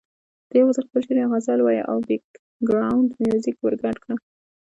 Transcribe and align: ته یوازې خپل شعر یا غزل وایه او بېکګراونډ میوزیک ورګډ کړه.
ته 0.47 0.53
یوازې 0.61 0.81
خپل 0.85 1.01
شعر 1.05 1.17
یا 1.21 1.27
غزل 1.31 1.59
وایه 1.61 1.83
او 1.91 1.97
بېکګراونډ 2.07 3.09
میوزیک 3.23 3.57
ورګډ 3.61 3.95
کړه. 4.03 4.15